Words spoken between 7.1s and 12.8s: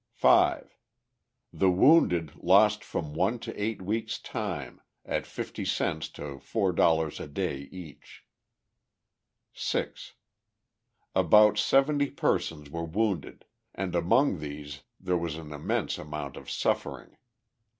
a day each. 6. About seventy persons